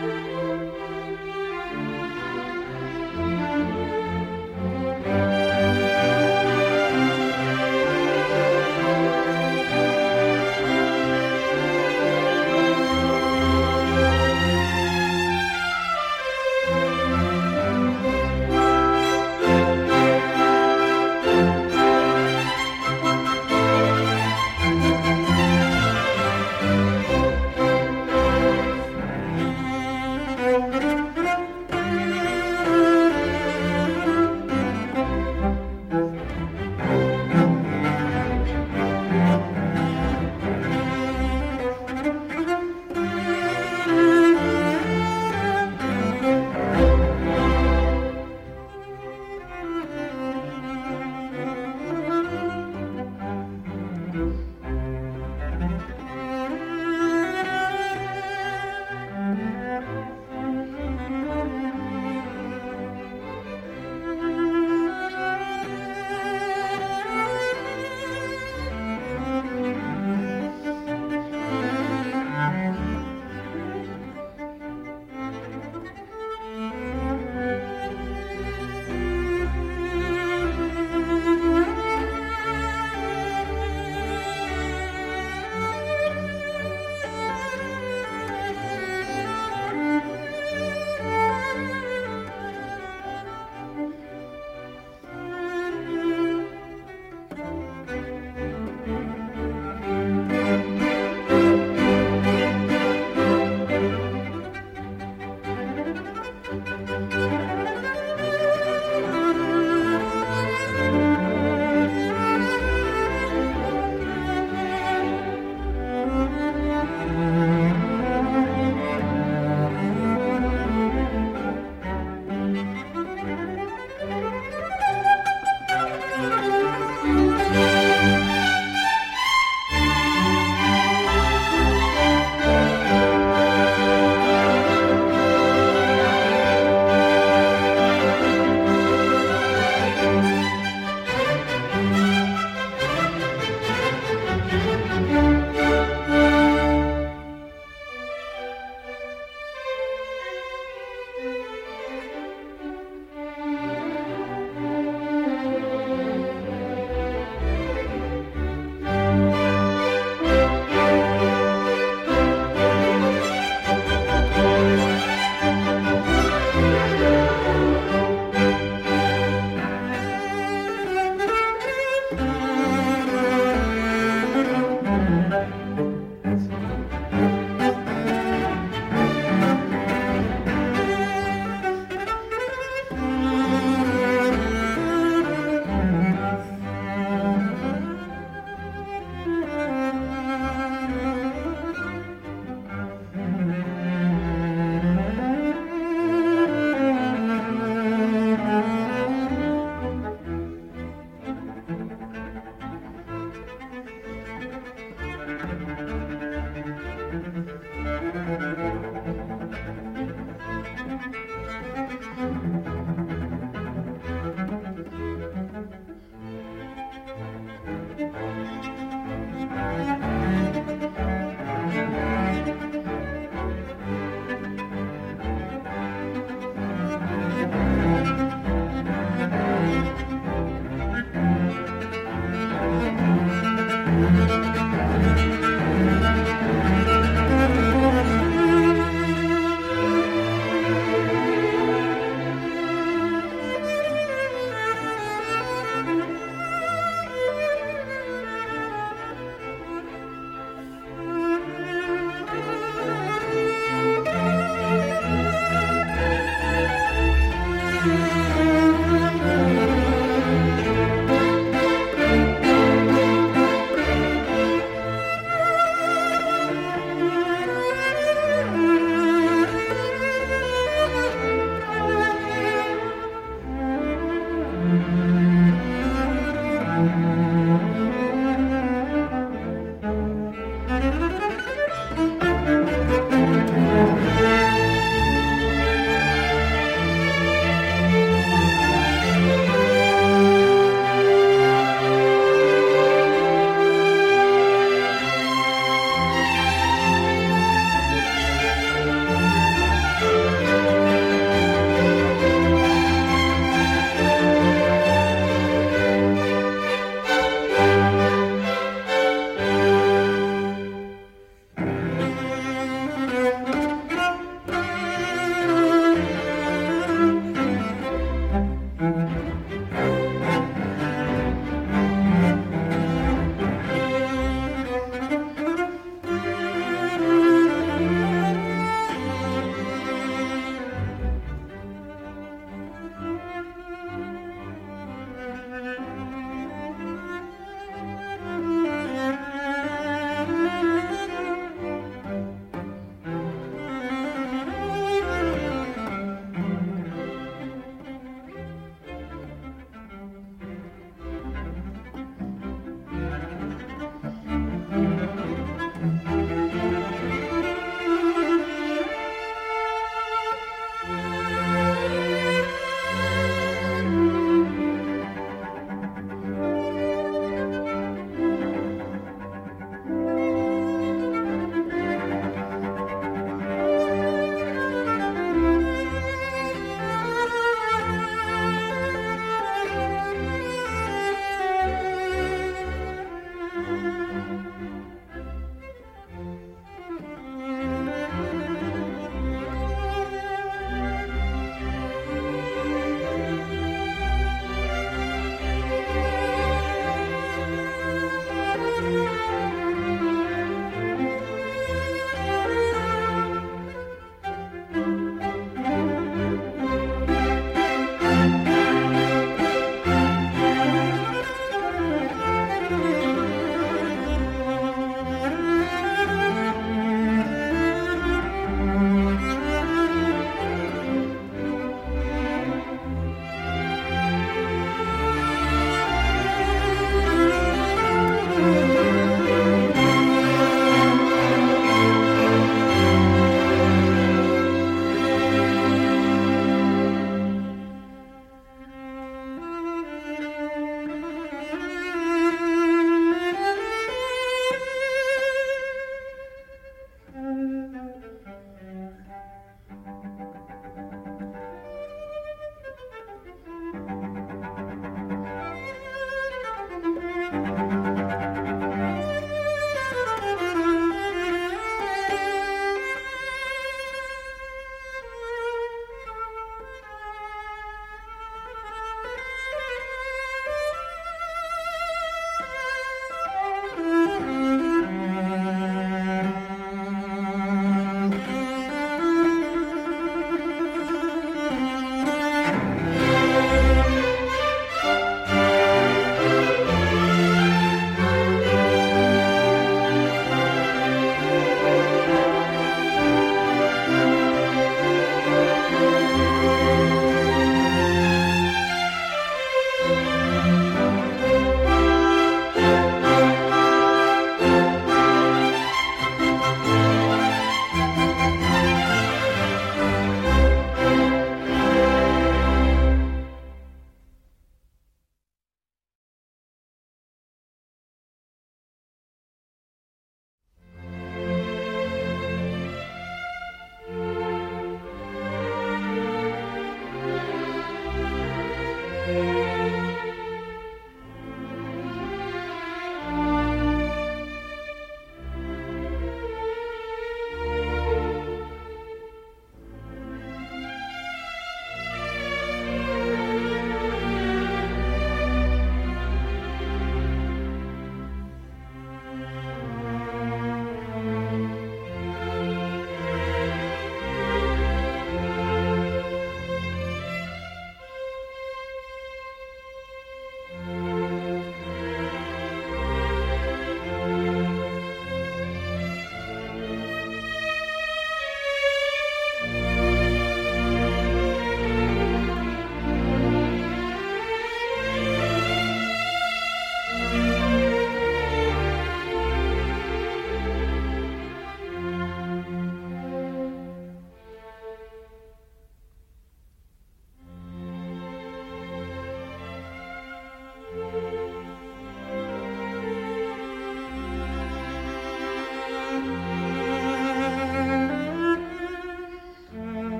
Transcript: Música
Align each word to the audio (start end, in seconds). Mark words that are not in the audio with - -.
Música 0.00 0.47